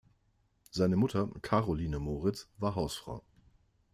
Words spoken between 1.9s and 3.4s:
Moritz" war Hausfrau.